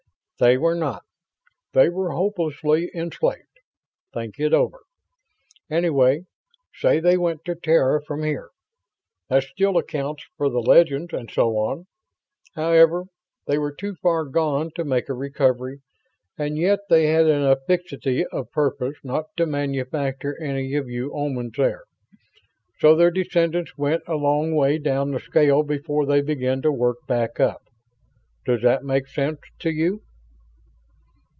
[0.39, 1.03] "They were not!
[1.73, 3.59] They were hopelessly enslaved.
[4.11, 4.79] Think it over.
[5.69, 6.23] Anyway,
[6.73, 8.49] say they went to Terra from here.
[9.29, 11.85] That still accounts for the legends and so on.
[12.55, 13.05] However,
[13.45, 15.81] they were too far gone to make a recovery,
[16.39, 21.53] and yet they had enough fixity of purpose not to manufacture any of you Omans
[21.55, 21.83] there.
[22.79, 26.97] So their descendants went a long way down the scale before they began to work
[27.07, 27.61] back up.
[28.43, 30.01] Does that make sense to you?"